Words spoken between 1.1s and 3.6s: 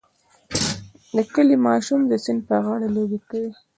د کلي ماشوم د سیند په غاړه لوبې کوي.